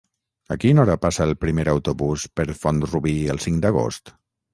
A 0.53 0.55
quina 0.61 0.79
hora 0.83 0.95
passa 1.03 1.27
el 1.29 1.33
primer 1.43 1.65
autobús 1.73 2.23
per 2.39 2.45
Font-rubí 2.63 3.13
el 3.35 3.43
cinc 3.45 3.61
d'agost? 3.67 4.11